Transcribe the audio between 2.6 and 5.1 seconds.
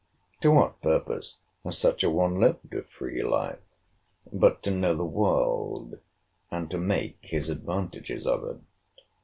a free life, but to know the